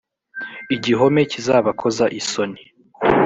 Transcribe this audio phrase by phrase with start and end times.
[0.75, 2.61] igihome kizabakoza isoni